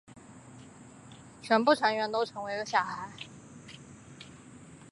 [1.43, 3.07] 全部成员都成为了小孩。